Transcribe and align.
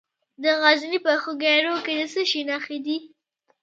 د 0.43 0.45
غزني 0.61 0.99
په 1.05 1.11
خوږیاڼو 1.21 1.75
کې 1.85 1.93
د 1.99 2.01
څه 2.13 2.21
شي 2.29 2.41
نښې 2.49 2.77
دي؟ 2.85 2.97